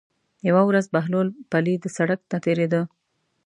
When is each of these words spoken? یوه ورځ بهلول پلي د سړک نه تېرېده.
یوه 0.49 0.61
ورځ 0.69 0.85
بهلول 0.93 1.27
پلي 1.51 1.75
د 1.79 1.85
سړک 1.97 2.19
نه 2.31 2.37
تېرېده. 2.45 2.81